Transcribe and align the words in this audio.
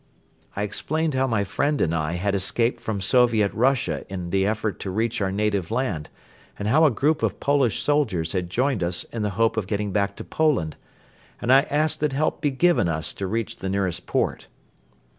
I 0.55 0.63
explained 0.63 1.13
how 1.13 1.27
my 1.27 1.43
friend 1.43 1.79
and 1.79 1.93
I 1.93 2.13
had 2.13 2.33
escaped 2.33 2.81
from 2.81 3.01
Soviet 3.01 3.53
Russia 3.53 4.03
in 4.09 4.31
the 4.31 4.47
effort 4.47 4.79
to 4.79 4.89
reach 4.89 5.21
our 5.21 5.31
native 5.31 5.69
land 5.69 6.09
and 6.57 6.67
how 6.67 6.85
a 6.85 6.89
group 6.89 7.21
of 7.21 7.39
Polish 7.39 7.83
soldiers 7.83 8.31
had 8.31 8.49
joined 8.49 8.83
us 8.83 9.03
in 9.03 9.21
the 9.21 9.29
hope 9.37 9.57
of 9.57 9.67
getting 9.67 9.91
back 9.91 10.15
to 10.15 10.23
Poland; 10.23 10.75
and 11.39 11.53
I 11.53 11.67
asked 11.69 11.99
that 11.99 12.13
help 12.13 12.41
be 12.41 12.49
given 12.49 12.87
us 12.89 13.13
to 13.13 13.27
reach 13.27 13.57
the 13.57 13.69
nearest 13.69 14.07
port. 14.07 14.47